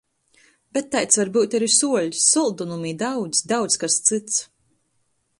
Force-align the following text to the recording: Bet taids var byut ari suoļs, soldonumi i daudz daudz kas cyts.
Bet 0.75 0.87
taids 0.93 1.17
var 1.19 1.29
byut 1.35 1.53
ari 1.57 1.67
suoļs, 1.73 2.23
soldonumi 2.35 2.89
i 2.93 2.97
daudz 3.01 3.43
daudz 3.53 3.77
kas 3.83 3.99
cyts. 4.09 4.41